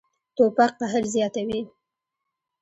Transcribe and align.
توپک 0.35 0.71
قهر 0.79 1.03
زیاتوي. 1.13 1.61